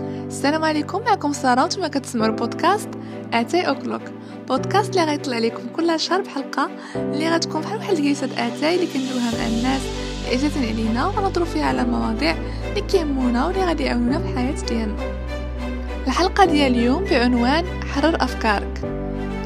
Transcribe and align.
السلام 0.00 0.64
عليكم 0.64 1.02
معكم 1.02 1.32
سارة 1.32 1.62
وأنتم 1.62 1.86
كتسمعوا 1.86 2.26
البودكاست 2.30 2.88
اتاي 3.32 3.68
O'Clock. 3.68 4.02
بودكاست 4.48 4.90
اللي 4.90 5.04
غيطلع 5.04 5.38
لكم 5.38 5.62
كل 5.76 6.00
شهر 6.00 6.20
بحلقة 6.20 6.70
اللي 6.96 7.28
غتكون 7.30 7.60
بحال 7.60 7.78
واحد 7.78 7.96
الجلسه 7.96 8.26
اتاي 8.26 8.74
اللي 8.74 8.86
كنديروها 8.86 9.30
مع 9.38 9.46
الناس 9.46 9.80
اللي 10.24 10.34
عزاز 10.34 10.68
علينا 10.68 11.06
ونهضروا 11.06 11.46
فيها 11.46 11.64
على 11.64 11.82
المواضيع 11.82 12.36
اللي 12.68 12.80
كيهمونا 12.80 13.46
واللي 13.46 13.64
غادي 13.64 13.82
يعاونونا 13.82 14.18
في 14.18 14.24
الحياة 14.24 14.54
ديالنا. 14.68 14.96
الحلقة 16.06 16.44
ديال 16.44 16.72
اليوم 16.72 17.04
بعنوان 17.04 17.64
حرر 17.94 18.16
أفكارك. 18.20 18.80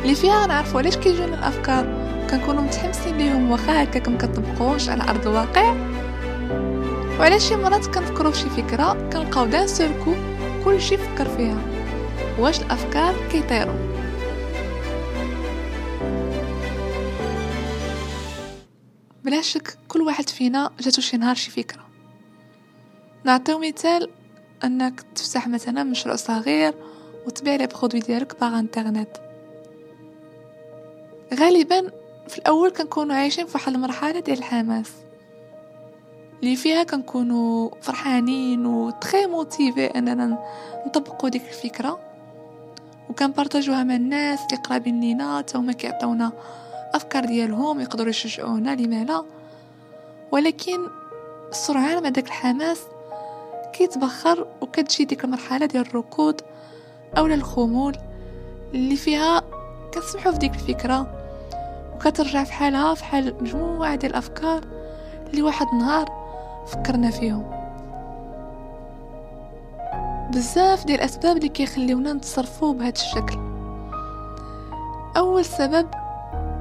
اللي 0.03 0.15
فيها 0.15 0.45
غنعرفوا 0.45 0.81
علاش 0.81 0.97
كيجونا 0.97 1.35
الافكار 1.35 1.87
كنكونوا 2.31 2.63
متحمسين 2.63 3.19
ليهم 3.19 3.51
واخا 3.51 3.83
هكاك 3.83 4.09
مكطبقوش 4.09 4.89
على 4.89 5.03
أرض 5.03 5.27
الواقع. 5.27 5.75
وعلاش 7.21 7.49
شي 7.49 7.57
مرات 7.57 7.87
كنفكروا 7.87 8.33
في 8.33 8.39
شي 8.39 8.63
فكرة 8.63 9.09
كنلقاو 9.13 9.47
دان 9.47 9.67
سولكو 10.65 10.79
كلشي 10.79 10.97
فكر 10.97 11.29
فيها. 11.29 11.63
واش 12.39 12.61
الأفكار 12.61 13.29
كيطيروا 13.29 13.75
بلا 19.25 19.43
شك 19.43 19.79
كل 19.89 20.03
واحد 20.03 20.29
فينا 20.29 20.71
جاتو 20.81 21.01
شي 21.01 21.17
نهار 21.17 21.35
شي 21.35 21.51
فكرة. 21.51 21.87
نعطيو 23.25 23.59
مثال 23.59 24.11
أنك 24.65 25.01
تفتح 25.15 25.49
مثلا 25.49 25.83
مشروع 25.83 26.17
صغير 26.17 26.75
وتبيع 27.27 27.55
لي 27.55 27.67
برودوي 27.67 28.01
ديالك 28.01 28.41
باغ 28.41 28.59
إنترنت. 28.59 29.17
غالبا 31.35 31.91
في 32.29 32.39
الأول 32.39 32.71
كنكونوا 32.71 33.17
عايشين 33.17 33.47
في 33.47 33.53
واحد 33.55 33.75
المرحلة 33.75 34.21
ديال 34.21 34.39
الحماس. 34.39 35.04
اللي 36.45 36.57
فيها 36.57 36.83
كنكونوا 36.83 37.71
فرحانين 37.81 38.67
و 38.67 38.91
تري 38.91 39.27
موتيفي 39.27 39.87
أننا 39.87 40.39
نطبقوا 40.87 41.29
ديك 41.29 41.43
الفكرة. 41.49 41.99
وكنبارطاجوها 43.11 43.85
مع 43.85 43.95
الناس 43.95 44.41
اللي 44.41 44.63
قرابين 44.63 45.01
لينا 45.01 45.41
تا 45.41 45.59
هما 45.59 45.73
كيعطيونا 45.73 46.33
أفكار 46.95 47.25
ديالهم 47.25 47.81
يقدروا 47.81 48.09
يشجعونا 48.09 48.75
لما 48.75 49.05
لا. 49.05 49.25
ولكن 50.33 50.79
سرعان 51.51 52.03
ما 52.03 52.09
داك 52.09 52.27
الحماس 52.27 52.81
كيتبخر 53.73 54.47
وكتجي 54.61 55.05
ديك 55.05 55.25
المرحلة 55.25 55.67
ديال 55.67 55.87
الركود 55.87 56.41
اولا 57.19 57.35
الخمول 57.35 57.97
اللي 58.75 58.97
فيها 58.97 59.43
كنسمحوا 59.95 60.33
في 60.33 60.39
ديك 60.39 60.55
الفكرة. 60.55 61.07
وكترجع 61.95 62.45
في 62.45 62.53
حالها 62.53 62.95
في 62.95 63.05
حال 63.05 63.35
مجموعة 63.41 63.95
ديال 63.95 64.13
الأفكار 64.13 64.65
اللي 65.31 65.43
واحد 65.43 65.67
النهار 65.73 66.24
فكرنا 66.67 67.11
فيهم. 67.11 67.51
بزاف 70.35 70.85
ديال 70.87 70.99
الأسباب 70.99 71.37
اللي 71.37 71.49
كيخليونا 71.49 72.13
نتصرفوا 72.13 72.73
بهذا 72.75 72.93
الشكل. 72.93 73.39
أول 75.17 75.45
سبب 75.45 75.89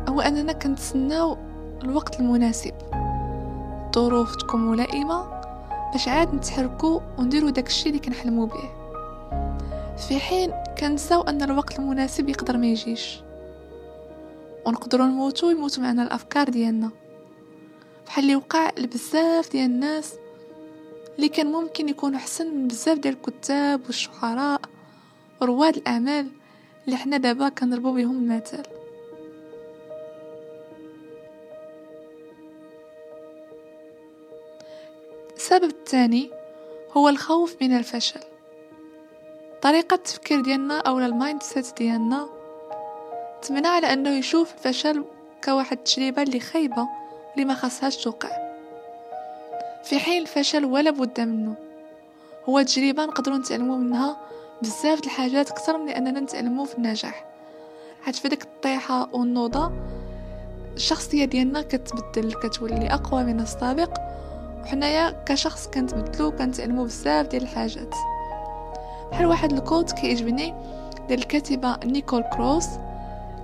هو 0.09 0.21
أننا 0.21 0.53
كنتسناو 0.53 1.37
الوقت 1.83 2.19
المناسب. 2.19 2.73
الظروف 3.85 4.35
تكون 4.35 4.71
ملائمة 4.71 5.43
باش 5.91 6.07
عاد 6.07 6.35
نتحركوا 6.35 6.99
ونديروا 7.17 7.49
داكشي 7.49 7.89
اللي 7.89 7.99
كنحلموا 7.99 8.47
به. 8.47 8.69
في 9.97 10.19
حين 10.19 10.51
كنساو 10.77 11.21
أن 11.21 11.43
الوقت 11.43 11.79
المناسب 11.79 12.29
يقدر 12.29 12.57
ما 12.57 12.65
يجيش. 12.65 13.21
ونقدروا 14.65 15.05
نموتوا 15.05 15.51
يموتوا 15.51 15.83
معنا 15.83 16.03
الأفكار 16.03 16.49
ديالنا. 16.49 16.89
بحال 18.05 18.23
اللي 18.23 18.35
وقع 18.35 18.71
لبزاف 18.77 19.51
ديال 19.51 19.65
الناس 19.65 20.13
اللي 21.15 21.29
كان 21.29 21.51
ممكن 21.51 21.89
يكونوا 21.89 22.17
أحسن 22.19 22.55
من 22.55 22.67
بزاف 22.67 22.97
ديال 22.97 23.13
الكتاب 23.13 23.81
والشعراء 23.85 24.61
ورواد 25.41 25.77
الأعمال 25.77 26.27
اللي 26.85 26.97
حنا 26.97 27.17
دابا 27.17 27.49
كنضربوا 27.49 27.91
بهم 27.91 28.17
المثال 28.17 28.63
السبب 35.35 35.63
الثاني 35.63 36.29
هو 36.91 37.09
الخوف 37.09 37.55
من 37.61 37.77
الفشل. 37.77 38.19
طريقة 39.61 39.93
التفكير 39.93 40.41
ديالنا 40.41 40.79
أو 40.79 40.99
ال 40.99 41.43
mindset 41.43 41.77
ديالنا 41.77 42.29
تمنع 43.41 43.69
على 43.69 43.93
أنه 43.93 44.09
يشوف 44.09 44.53
الفشل 44.53 45.05
كواحد 45.43 45.77
التجربة 45.77 46.21
اللي 46.21 46.39
خايبة 46.39 46.87
اللي 47.33 47.45
ما 47.45 47.69
توقع. 48.03 48.29
في 49.83 49.99
حين 49.99 50.21
الفشل 50.21 50.65
ولا 50.65 50.91
بد 50.91 51.21
منه. 51.21 51.55
هو 52.49 52.61
تجربة 52.61 53.05
نقدروا 53.05 53.37
نتعلموا 53.37 53.77
منها 53.77 54.17
بزاف 54.61 55.01
د 55.01 55.03
الحاجات 55.03 55.51
أكثر 55.51 55.77
من 55.77 55.89
أننا 55.89 56.19
نتعلموا 56.19 56.65
في 56.65 56.77
النجاح. 56.77 57.25
حيت 58.03 58.15
في 58.15 58.29
ديك 58.29 58.43
الطيحة 58.43 59.09
والنوضة 59.13 59.71
الشخصية 60.75 61.25
ديالنا 61.25 61.61
كتبدل 61.61 62.33
كتولي 62.33 62.93
أقوى 62.93 63.23
من 63.23 63.39
السابق 63.39 63.97
وحنايا 64.61 65.23
كشخص 65.25 65.67
كنتبدلو 65.67 66.31
كنتعلموا 66.31 66.85
بزاف 66.85 67.27
ديال 67.27 67.43
الحاجات. 67.43 67.95
بحال 69.11 69.25
واحد 69.25 69.53
الكوت 69.53 69.91
كيعجبني 69.91 70.53
ديال 71.07 71.19
الكاتبة 71.19 71.77
نيكول 71.85 72.23
كروس. 72.23 72.67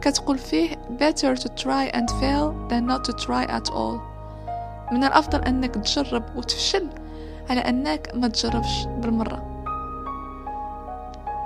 كتقول 0.02 0.38
فيه 0.38 0.70
better 1.00 1.36
to 1.36 1.48
try 1.64 1.92
and 1.94 2.10
fail 2.10 2.70
than 2.70 2.86
not 2.88 3.04
to 3.04 3.14
try 3.26 3.46
at 3.46 3.70
all. 3.70 4.00
من 4.92 5.04
الأفضل 5.04 5.42
أنك 5.42 5.76
تجرب 5.76 6.24
وتفشل 6.36 6.88
على 7.50 7.60
أنك 7.60 8.12
ما 8.16 8.28
تجربش 8.28 8.86
بالمرة. 8.98 9.64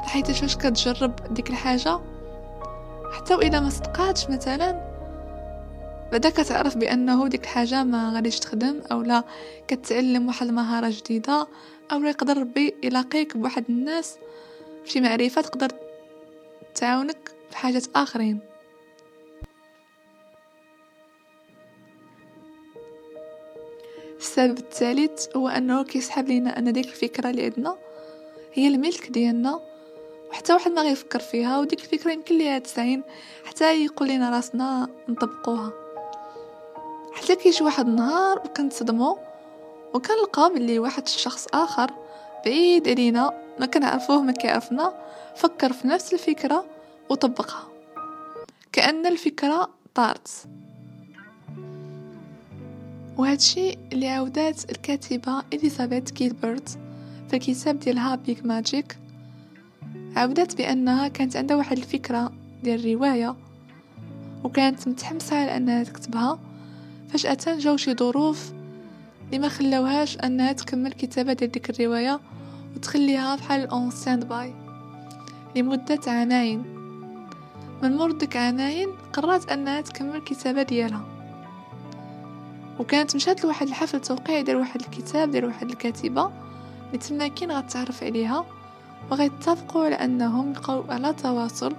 حيت 0.05 0.29
واش 0.29 0.57
كتجرب 0.57 1.33
ديك 1.33 1.49
الحاجة؟ 1.49 1.99
حتى 3.13 3.35
وإذا 3.35 3.59
ما 3.59 3.69
صدقاتش 3.69 4.29
مثلا 4.29 4.93
بعدا 6.11 6.29
كتعرف 6.29 6.77
بأنه 6.77 7.27
ديك 7.27 7.43
الحاجة 7.43 7.83
ما 7.83 8.13
غاديش 8.15 8.39
تخدم 8.39 8.81
أو 8.91 9.01
لا 9.01 9.23
كتعلم 9.67 10.27
واحد 10.27 10.47
المهارة 10.47 10.89
جديدة 10.89 11.47
أو 11.91 11.97
لا 11.97 12.09
يقدر 12.09 12.37
ربي 12.37 12.75
يلاقيك 12.83 13.37
بواحد 13.37 13.63
الناس 13.69 14.17
شي 14.85 15.01
معرفة 15.01 15.41
تقدر 15.41 15.67
تعاونك 16.75 17.31
في 17.53 17.59
حاجات 17.59 17.83
آخرين 17.95 18.39
السبب 24.17 24.57
الثالث 24.57 25.35
هو 25.35 25.47
أنه 25.47 25.83
كيسحب 25.83 26.27
لينا 26.27 26.59
أن 26.59 26.73
ديك 26.73 26.85
الفكرة 26.85 27.29
اللي 27.29 27.45
عندنا 27.45 27.77
هي 28.53 28.67
الملك 28.67 29.09
ديالنا 29.09 29.59
وحتى 30.29 30.53
واحد 30.53 30.71
ما 30.71 30.81
غيفكر 30.81 31.19
فيها 31.19 31.59
وديك 31.59 31.79
الفكرة 31.79 32.11
يمكن 32.11 32.37
ليها 32.37 32.59
تسعين 32.59 33.03
حتى 33.45 33.85
يقول 33.85 34.09
لنا 34.09 34.29
راسنا 34.29 34.87
نطبقوها. 35.09 35.71
حتى 37.13 37.35
كيجي 37.35 37.63
واحد 37.63 37.87
النهار 37.87 38.39
وكنتصدموا 38.45 39.15
وكنلقى 39.93 40.49
بلي 40.49 40.79
واحد 40.79 41.03
الشخص 41.03 41.47
آخر 41.53 41.91
بعيد 42.45 42.89
علينا 42.89 43.43
ما 43.59 43.65
كنعرفوه 43.65 44.21
ما 44.21 44.31
كيعرفنا 44.31 44.93
فكر 45.35 45.73
في 45.73 45.87
نفس 45.87 46.13
الفكرة 46.13 46.72
وطبقها 47.09 47.67
كأن 48.71 49.05
الفكرة 49.05 49.69
طارت. 49.95 50.47
وهادشي 53.17 53.77
اللي 53.93 54.07
عاودات 54.07 54.71
الكاتبة 54.71 55.43
إليزابيث 55.53 56.11
كيلبرت 56.11 56.69
في 57.29 57.33
الكتاب 57.35 57.79
ديالها 57.79 58.15
Big 58.15 58.45
Magic 58.45 58.97
عاودت 60.15 60.57
بأنها 60.57 61.07
كانت 61.07 61.37
عندها 61.37 61.57
واحد 61.57 61.77
الفكرة 61.77 62.31
ديال 62.63 62.79
الرواية 62.79 63.35
وكانت 64.43 64.87
متحمسة 64.87 65.35
على 65.35 65.57
أنها 65.57 65.83
تكتبها. 65.83 66.39
فجأة 67.09 67.37
جاو 67.57 67.77
شي 67.77 67.93
ظروف 67.93 68.51
اللي 69.25 69.39
ما 69.39 69.49
خلاوهاش 69.49 70.17
أنها 70.17 70.51
تكمل 70.51 70.93
كتابة 70.93 71.33
ديال 71.33 71.51
ديك 71.51 71.69
الرواية 71.69 72.19
وتخليها 72.75 73.35
بحال 73.35 73.67
en 73.67 73.91
stand-by 73.91 74.53
لمدة 75.55 75.99
عامين. 76.07 76.82
من 77.81 77.97
مور 77.97 78.11
ديك 78.11 78.37
عامين 78.37 78.89
قررت 79.13 79.51
أنها 79.51 79.81
تكمل 79.81 80.15
الكتابة 80.15 80.63
ديالها. 80.63 81.05
وكانت 82.79 83.15
مشات 83.15 83.43
لواحد 83.43 83.67
الحفل 83.67 84.01
توقيع 84.01 84.41
ديال 84.41 84.57
واحد 84.57 84.81
الكتاب 84.81 85.31
ديال 85.31 85.45
واحد 85.45 85.69
الكاتبة 85.69 86.31
اللي 86.87 86.97
تما 86.97 87.27
كين 87.27 87.51
غتعرف 87.51 88.03
عليها 88.03 88.45
وغيتفقوا 89.11 89.85
على 89.85 89.95
أنهم 89.95 90.49
يبقاو 90.49 90.83
على 90.89 91.13
تواصل 91.13 91.75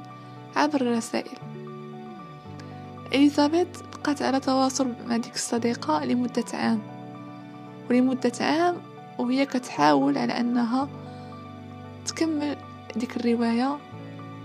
عبر 0.57 0.81
الرسائل. 0.81 1.39
إليزابيث 3.15 3.67
بقات 3.93 4.23
على 4.23 4.41
تواصل 4.41 4.93
مع 5.07 5.17
ديك 5.17 5.35
الصديقة 5.35 6.05
لمدة 6.05 6.45
عام. 6.55 6.81
ولمدة 7.91 8.33
عام 8.41 8.77
وهي 9.19 9.47
كتحاول 9.47 10.19
على 10.19 10.33
أنها 10.41 10.89
تكمل 12.07 12.57
ديك 12.97 13.17
الرواية 13.17 13.79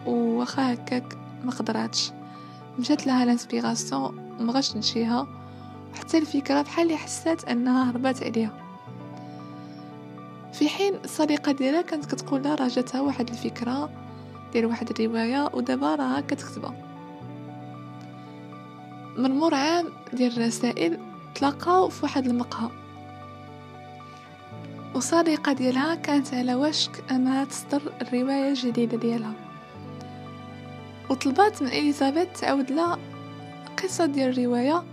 وخا 0.06 0.74
هكاك 0.74 1.18
ما 1.44 1.52
قدراتش 1.52 2.12
مشات 2.80 3.08
لها 3.08 3.26
l'inspiration 3.26 4.36
مغاش 4.40 4.70
تجيها 4.70 5.28
وحتى 5.94 6.18
الفكرة 6.18 6.62
بحال 6.62 6.86
اللي 6.86 6.98
حسات 6.98 7.46
أنها 7.46 7.92
هربات 7.92 8.24
عليها. 8.24 8.52
في 10.54 10.70
حين 10.70 10.94
الصديقة 11.04 11.52
ديالها 11.52 11.82
كانت 11.82 12.06
كتقول 12.06 12.44
لها 12.44 12.56
راه 12.56 12.68
جاتها 12.68 13.02
واحد 13.02 13.30
الفكرة 13.30 13.90
ديال 14.54 14.66
واحد 14.66 14.90
الرواية 14.90 15.50
ودابا 15.54 15.96
راها 15.96 16.22
كتكتبها. 16.22 16.74
من 19.18 19.32
مور 19.32 19.56
عام 19.56 19.86
ديال 20.14 20.38
الرسائل 20.38 21.00
تلاقاو 21.36 21.90
في 21.90 22.04
واحد 22.04 22.26
المقهى. 22.28 22.70
وصديقة 24.96 25.54
ديالها 25.54 25.96
كانت 25.96 26.34
على 26.34 26.56
وشك 26.56 27.04
أنها 27.12 27.46
تصدر 27.46 27.82
الرواية 28.02 28.50
الجديدة 28.50 28.98
ديالها. 28.98 29.49
وطلبات 31.10 31.62
من 31.62 31.68
إليزابيث 31.68 32.40
تعاود 32.40 32.72
لها 32.72 33.00
قصة 33.84 34.06
ديال 34.06 34.30
الرواية 34.30 34.84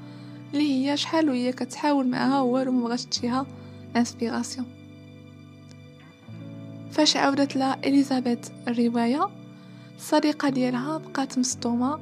اللي 0.53 0.91
هي 0.91 0.97
شحال 0.97 1.29
وهي 1.29 1.53
كتحاول 1.53 2.07
معاها 2.07 2.41
والو 2.41 2.73
مبغاش 2.73 3.05
تجيها 3.05 3.47
انسبيراسيون 3.97 4.67
فاش 6.91 7.17
عاودت 7.17 7.57
لها 7.57 7.79
إليزابيث 7.85 8.51
الرواية 8.69 9.29
الصديقه 9.97 10.49
ديالها 10.49 10.99
بقات 10.99 11.39
مصدومة 11.39 12.01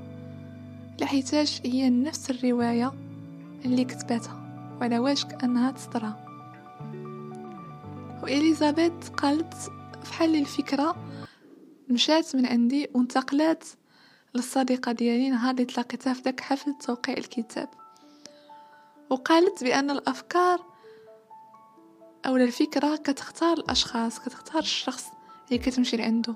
لحيتاش 1.01 1.61
هي 1.65 1.91
نفس 1.91 2.31
الرواية 2.31 2.93
اللي 3.65 3.85
كتباتها 3.85 4.45
وعلى 4.81 4.99
واشك 4.99 5.45
انها 5.45 5.71
تصدرها. 5.71 6.25
وإليزابيث 8.23 9.09
قالت 9.17 9.55
فحال 10.03 10.37
الفكرة 10.37 10.97
مشات 11.89 12.37
من 12.37 12.47
عندي 12.47 12.89
وانتقلت 12.95 13.77
للصديقة 14.35 14.93
ديالي 14.93 15.31
نهار 15.31 15.51
اللي 15.51 15.65
تلاقيتها 15.65 16.13
في 16.13 16.23
داك 16.23 16.41
حفل 16.41 16.75
توقيع 16.75 17.17
الكتاب. 17.17 17.69
وقالت 19.11 19.65
بأن 19.65 19.91
الأفكار 19.91 20.61
أو 22.27 22.37
الفكرة 22.37 22.97
كتختار 22.97 23.57
الأشخاص 23.57 24.19
كتختار 24.19 24.63
الشخص 24.63 25.05
اللي 25.49 25.59
كتمشي 25.59 25.97
لعنده. 25.97 26.35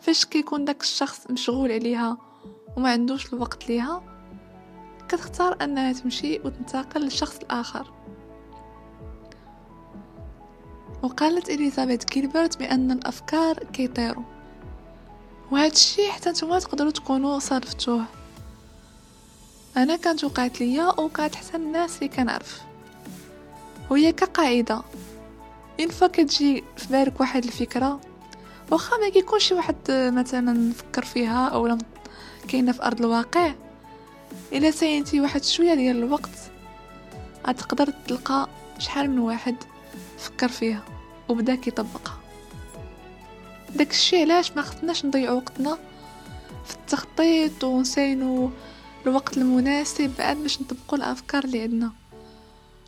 فاش 0.00 0.24
كيكون 0.24 0.64
داك 0.64 0.80
الشخص 0.82 1.30
مشغول 1.30 1.72
عليها 1.72 2.16
وما 2.76 2.90
عندوش 2.90 3.32
الوقت 3.32 3.68
ليها؟ 3.68 4.02
كتختار 5.08 5.64
أنها 5.64 5.92
تمشي 5.92 6.38
وتنتقل 6.38 7.00
للشخص 7.00 7.38
الآخر. 7.38 7.92
وقالت 11.02 11.48
إليزابيث 11.48 12.04
كيلبرت 12.04 12.58
بأن 12.58 12.90
الأفكار 12.90 13.54
كيطيروا. 13.58 14.35
وهذا 15.50 15.72
الشيء 15.72 16.10
حتى 16.10 16.30
نتوما 16.30 16.58
تقدروا 16.58 16.90
تكونوا 16.90 17.38
صادفتوه. 17.38 18.04
أنا 19.76 19.96
كانت 19.96 20.24
وقعت 20.24 20.60
ليا 20.60 20.84
وقعت 20.84 21.34
حتى 21.34 21.56
الناس 21.56 21.96
اللي 21.96 22.08
كنعرف. 22.08 22.60
وهي 23.90 24.12
كقاعدة. 24.12 24.82
une 25.80 25.88
fois 25.88 26.06
كتجي 26.06 26.64
في 26.76 26.88
بالك 26.88 27.20
واحد 27.20 27.44
الفكرة 27.44 28.00
واخا 28.70 28.96
ما 28.96 29.08
كيكونش 29.08 29.44
شي 29.44 29.54
واحد 29.54 29.76
مثلا 29.90 30.52
نفكر 30.52 31.04
فيها 31.04 31.48
أو 31.48 31.78
كاينة 32.48 32.72
في 32.72 32.82
أرض 32.82 33.00
الواقع 33.00 33.54
إلا 34.52 34.70
تسنيتي 34.70 35.20
واحد 35.20 35.44
شوية 35.44 35.74
ديال 35.74 35.96
الوقت 35.96 36.30
غتقدر 37.48 37.92
تلقى 38.06 38.48
شحال 38.78 39.10
من 39.10 39.18
واحد 39.18 39.56
فكر 40.18 40.48
فيها 40.48 40.82
وبدا 41.28 41.54
كيطبقها. 41.54 42.18
داك 43.76 43.90
الشيء 43.90 44.22
علاش 44.22 44.52
ما 44.52 44.62
خصناش 44.62 45.04
نضيعوا 45.04 45.36
وقتنا 45.36 45.78
في 46.64 46.74
التخطيط 46.74 47.64
ونسينو 47.64 48.50
الوقت 49.06 49.38
المناسب 49.38 50.12
بعد 50.18 50.36
باش 50.36 50.60
نطبقوا 50.60 50.98
الأفكار 50.98 51.44
اللي 51.44 51.62
عندنا. 51.62 51.92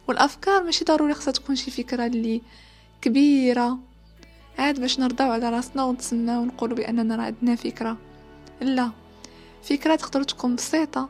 والأفكار 0.08 0.62
ماشي 0.62 0.84
ضروري 0.84 1.14
خصها 1.14 1.32
تكون 1.32 1.56
شي 1.56 1.70
فكرة 1.70 2.06
اللي 2.06 2.42
كبيرة. 3.02 3.78
عاد 4.58 4.80
باش 4.80 4.98
نرضاو 5.00 5.30
على 5.30 5.50
راسنا 5.50 5.84
ونتسناو 5.84 6.42
ونقولوا 6.42 6.76
بأننا 6.76 7.16
راه 7.16 7.22
عندنا 7.22 7.56
فكرة. 7.56 7.96
لا 8.60 8.90
فكرة 9.62 9.96
تقدر 9.96 10.22
تكون 10.22 10.56
بسيطة. 10.56 11.08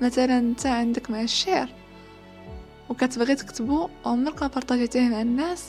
مثلا 0.00 0.38
أنت 0.38 0.66
عندك 0.66 1.10
مع 1.10 1.22
الشعر 1.22 1.68
وكتبغي 2.88 3.34
تكتبو 3.34 3.88
عمرك 4.04 4.42
ما 4.42 4.48
بارطاجيتيه 4.48 5.08
مع 5.08 5.22
الناس. 5.22 5.64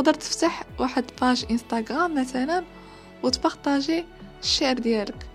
تقدر 0.00 0.14
تفتح 0.14 0.64
واحد 0.78 1.04
page 1.20 1.44
Instagram 1.50 2.20
مثلا 2.20 2.64
وتبارطاجي 3.22 4.04
الشعر 4.42 4.78
ديالك. 4.78 5.26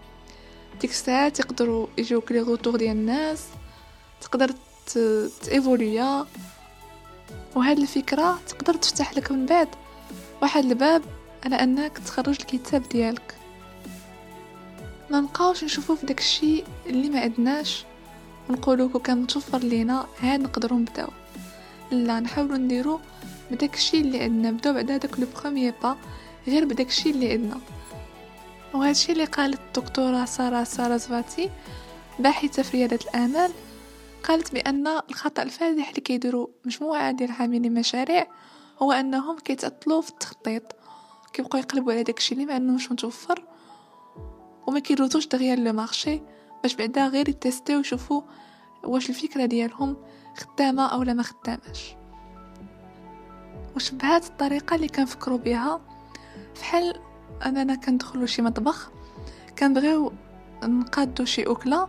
ديك 0.82 0.92
الساعة 0.92 1.30
تقدروا 1.30 1.88
يجيوك 1.98 2.32
les 2.32 2.40
retours 2.40 2.76
ديال 2.76 2.92
الناس 2.92 3.44
تقدر 4.22 4.52
تيفولوي. 5.44 6.26
وهاد 7.56 7.80
الفكرة 7.80 8.40
تقدر 8.48 8.74
تفتح 8.74 9.14
لك 9.14 9.32
من 9.32 9.46
بعد 9.46 9.68
واحد 10.42 10.66
الباب 10.66 11.02
على 11.46 11.56
أنك 11.56 11.98
تخرج 11.98 12.38
الكتاب 12.40 12.90
ديالك. 12.90 13.36
ما 15.10 15.20
نبقاوش 15.20 15.64
نشوفو 15.64 15.96
في 15.96 16.06
داكشي 16.06 16.64
اللي 16.86 17.10
ما 17.10 17.20
عندناش. 17.20 17.86
ونقولو 18.50 18.90
كو 18.90 19.00
كان 19.00 19.22
متوفر 19.22 19.60
لينا 19.60 20.06
عاد 20.24 20.40
نقدروا 20.40 20.80
نبداو. 20.80 21.10
لا 21.92 22.20
نحاولوا 22.20 22.58
نديرو 22.58 23.00
بداكشي 23.52 24.02
اللي 24.02 24.24
عندنا 24.24 24.52
بداو 24.52 24.74
بعدا 24.74 24.98
داك 24.98 25.20
لو 25.20 25.28
بروميير 25.42 25.74
با 25.84 25.98
غير 26.48 26.66
بداكشي 26.66 27.10
اللي 27.10 27.32
عندنا. 27.32 27.60
وهادشي 28.74 29.12
اللي 29.12 29.26
قالت 29.26 29.60
الدكتورة 29.68 30.26
ساره 30.26 30.64
سارازفاتي 30.64 31.50
باحثة 32.20 32.64
في 32.64 32.78
رياده 32.78 33.00
الاعمال 33.10 33.52
قالت 34.24 34.54
بأن 34.54 34.88
الخطأ 34.88 35.44
الفادح 35.44 35.90
اللي 35.90 36.02
كيديروا 36.02 36.48
مجموعه 36.66 37.12
ديال 37.12 37.32
عاملين 37.32 37.66
المشاريع 37.66 38.28
هو 38.82 38.92
أنهم 38.92 39.40
كيتعطلوا 39.40 40.02
في 40.02 40.10
التخطيط. 40.10 40.64
كيبقاو 41.34 41.62
يقلبوا 41.62 41.94
على 41.94 42.04
داكشي 42.04 42.34
اللي 42.34 42.46
ما 42.46 42.54
عندهمش 42.54 42.92
متوفر 42.92 43.44
وما 44.68 44.80
كيروتوش 44.80 45.28
دغيا 45.28 45.56
le 45.56 45.74
marché 45.74 46.22
باش 46.64 46.76
بعدا 46.76 47.08
غير 47.08 47.30
يتيستيو 47.30 47.78
ويشوفوا 47.78 48.22
واش 48.84 49.10
الفكرة 49.10 49.46
ديالهم 49.46 49.98
خدامة 50.38 50.86
أو 50.86 51.04
لا 51.04 51.14
ما 51.14 51.24
خداماش. 51.24 51.96
وشبهات 53.76 54.26
الطريقة 54.26 54.76
اللي 54.76 54.88
كنفكروا 54.88 55.38
بها؟ 55.38 55.82
فحال 56.56 57.02
أننا 57.46 57.76
كندخلوا 57.76 58.26
شي 58.26 58.42
مطبخ 58.42 58.90
كنبغيو 59.60 60.14
نقادو 60.64 61.26
شي 61.26 61.44
أكلة 61.44 61.88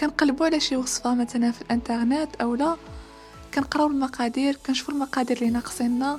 كنقلبوا 0.00 0.46
على 0.46 0.60
شي 0.60 0.76
وصفة 0.76 1.14
مثلا 1.14 1.50
في 1.50 1.62
الإنترنت 1.62 2.36
أو 2.36 2.54
لا 2.54 2.76
كنقراو 3.54 3.86
المقادير 3.86 4.56
كنشوفوا 4.66 4.94
المقادير 4.94 5.36
اللي 5.36 5.50
ناقصيننا 5.50 6.18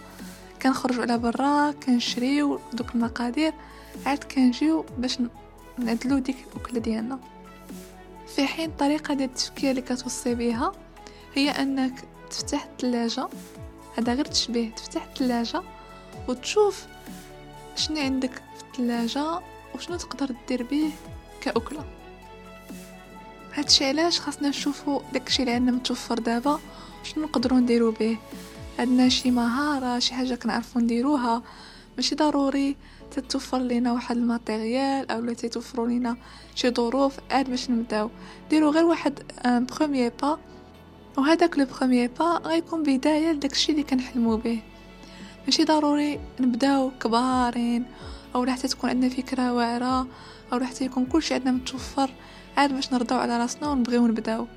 كنخرجوا 0.62 1.02
على 1.02 1.18
برا 1.18 1.72
كنشريو 1.72 2.60
دوك 2.74 2.96
المقادير 2.96 3.54
عاد 4.06 4.24
كنجيو 4.24 4.86
باش 4.98 5.18
نعدلو 5.78 6.18
ديك 6.18 6.38
الأكلة 6.56 6.80
ديالنا. 6.80 7.20
في 8.36 8.48
حين 8.48 8.70
الطريقة 8.70 9.14
ديال 9.14 9.30
التفكير 9.30 9.70
اللي 9.70 9.82
كتوصي 9.82 10.36
بها 10.36 10.72
هي 11.34 11.50
أنك 11.50 11.94
تفتح 12.30 12.64
الثلاجة. 12.66 13.28
هذا 13.98 14.14
غير 14.14 14.26
تشبيه 14.26 14.70
تفتح 14.70 15.04
الثلاجة 15.04 15.62
وتشوف 16.28 16.86
شنو 17.76 17.98
عندك 17.98 18.32
في 18.32 18.64
الثلاجة 18.64 19.40
وشنو 19.76 19.98
تقدر 19.98 20.36
دير 20.48 20.64
به 20.64 20.92
كأكلة. 21.42 21.86
هادشي 23.54 23.86
علاش 23.86 24.20
خاصنا 24.20 24.50
نشوفو 24.50 25.02
داكشي 25.14 25.42
اللي 25.42 25.54
عندنا 25.54 25.72
متوفر 25.72 26.20
دابا 26.20 26.60
شنو 27.04 27.24
نقدروا 27.24 27.60
نديرو 27.60 27.92
به 27.92 28.18
عندنا 28.80 29.10
شي 29.10 29.32
مهارة 29.32 30.00
شي 30.00 30.14
حاجة 30.14 30.36
كنعرفو 30.36 30.80
نديروها. 30.80 31.44
ماشي 31.98 32.16
ضروري 32.16 32.76
تتوفر 33.12 33.58
لينا 33.58 33.94
واحد 33.94 34.18
matériel 34.18 35.12
أو 35.12 35.20
لا 35.20 35.34
تتوفروا 35.34 35.88
لينا 35.88 36.18
شي 36.56 36.70
ظروف 36.70 37.14
عاد 37.32 37.50
باش 37.50 37.70
نبداو. 37.70 38.10
ديروا 38.50 38.72
غير 38.72 38.86
واحد 38.86 39.32
un 39.46 39.66
premier 39.66 40.12
pas 40.22 40.40
وهذاك 41.18 41.58
le 41.58 41.66
premier 41.66 42.12
pas 42.20 42.42
غيكون 42.46 42.84
بداية 42.84 43.32
لداكشي 43.32 43.72
اللي 43.72 43.84
كنحلمو 43.84 44.38
به. 44.38 44.62
ماشي 45.46 45.64
ضروري 45.64 46.20
نبداو 46.40 46.92
كبارين 47.00 47.86
أو 48.36 48.46
حتى 48.46 48.68
تكون 48.68 48.90
عندنا 48.90 49.10
فكرة 49.10 49.54
واعرة 49.54 50.08
أو 50.54 50.60
حتى 50.60 50.86
يكون 50.86 51.06
كلشي 51.06 51.34
عندنا 51.34 51.52
متوفر. 51.52 52.10
عاد 52.58 52.74
باش 52.74 52.94
نرضاو 52.94 53.20
على 53.20 53.38
راسنا 53.38 53.70
ونبغيو 53.70 54.08
نبداو. 54.08 54.48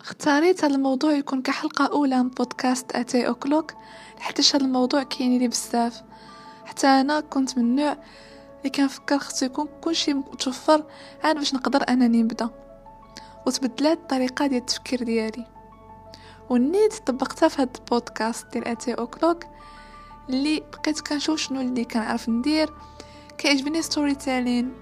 اختاريت 0.00 0.64
هذا 0.64 0.74
الموضوع 0.74 1.12
يكون 1.12 1.42
كحلقة 1.42 1.86
أولى 1.86 2.22
من 2.22 2.28
بودكاست 2.28 2.92
أتي 2.92 3.28
أوكلوك 3.28 3.74
حيتاش 4.18 4.56
هذا 4.56 4.64
الموضوع 4.64 5.02
كاين 5.02 5.38
لي 5.38 5.48
بزاف. 5.48 6.02
حتى 6.64 6.86
أنا 6.86 7.20
كنت 7.20 7.58
من 7.58 7.64
النوع 7.64 7.96
اللي 8.58 8.70
كنفكر 8.70 9.18
خصو 9.18 9.46
يكون 9.46 9.68
كلشي 9.80 10.14
متوفر 10.14 10.84
عاد 11.24 11.36
باش 11.36 11.54
نقدر 11.54 11.84
أنني 11.88 12.22
نبدأ. 12.22 12.50
وتبدلات 13.46 13.98
الطريقة 13.98 14.46
ديال 14.46 14.60
التفكير 14.60 15.02
ديالي. 15.02 15.46
ونيت 16.50 16.94
طبقتها 16.94 17.48
في 17.48 17.62
هاد 17.62 17.76
البودكاست 17.76 18.46
ديال 18.52 18.68
eighty 18.68 18.94
o'clock 18.94 19.44
اللي 20.28 20.62
بقيت 20.72 21.00
كنشوف 21.00 21.40
شنو 21.40 21.60
اللي 21.60 21.84
كنعرف 21.84 22.28
ندير 22.28 22.72
كيعجبني 23.38 23.82
storytelling 23.82 24.72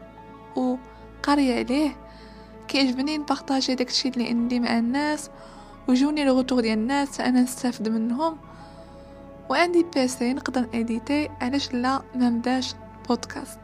وقريت 0.56 1.58
عليه 1.58 1.96
كيعجبني 2.68 3.18
نpartager 3.18 3.74
داكشي 3.74 4.08
اللي 4.08 4.28
عندي 4.28 4.60
مع 4.60 4.78
الناس 4.78 5.30
ويجوني 5.88 6.22
ال 6.22 6.28
retour 6.28 6.60
ديال 6.60 6.78
الناس 6.78 7.20
أنا 7.20 7.40
نستافد 7.40 7.88
منهم. 7.88 8.38
وعندي 9.50 9.86
PC 9.94 10.32
نقدر 10.32 10.68
إديتي 10.74 11.28
علاش 11.40 11.72
لا 11.72 12.02
ما 12.14 12.30
نبداش 12.30 12.74
بودكاست. 13.08 13.60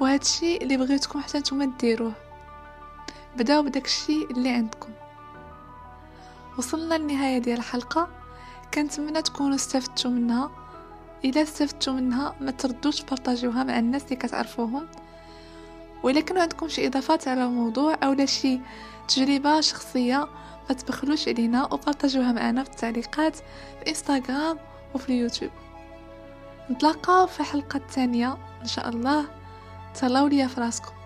وهادشي 0.00 0.56
اللي 0.56 0.76
بغيتكم 0.76 1.20
حتى 1.20 1.38
نتوما 1.38 1.72
ديروه. 1.80 2.12
بداو 3.36 3.62
بداكشي 3.62 4.24
اللي 4.30 4.48
عندكم. 4.48 4.92
وصلنا 6.58 6.94
للنهاية 6.94 7.38
ديال 7.38 7.58
الحلقة. 7.58 8.08
كنتمنى 8.74 9.22
تكونوا 9.22 9.54
استفدتوا 9.54 10.10
منها. 10.10 10.50
إلا 11.24 11.42
استفدتوا 11.42 11.92
منها 11.92 12.34
ما 12.40 12.50
تردوش 12.50 13.02
بارطاجيوها 13.02 13.64
مع 13.64 13.78
الناس 13.78 14.04
اللي 14.04 14.16
كتعرفوهم. 14.16 14.88
وإلا 16.02 16.20
كانوا 16.20 16.42
عندكم 16.42 16.68
شي 16.68 16.86
إضافات 16.86 17.28
على 17.28 17.44
الموضوع 17.44 17.98
أو 18.02 18.26
شي 18.26 18.60
تجربة 19.08 19.60
شخصية 19.60 20.28
ما 20.68 20.74
تبخلوش 20.74 21.28
علينا 21.28 21.64
وبارطاجوها 21.64 22.32
معنا 22.32 22.64
في 22.64 22.70
التعليقات 22.70 23.36
في 23.36 23.88
انستغرام 23.88 24.58
وفي 24.94 25.08
اليوتيوب. 25.08 25.50
نتلاقاو 26.72 27.26
في 27.26 27.40
الحلقة 27.40 27.76
الثانية 27.76 28.36
إن 28.62 28.66
شاء 28.66 28.88
الله. 28.88 29.24
تهلاو 29.94 30.26
ليا 30.26 30.46
فراسكم 30.46 31.01